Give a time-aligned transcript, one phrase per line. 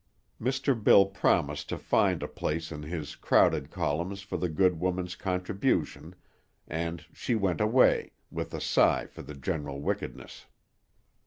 [0.41, 0.73] Mr.
[0.83, 6.15] Bill promised to find a place in his crowded columns for the good woman's contribution,
[6.67, 10.47] and she went away, with a sigh for the general wickedness.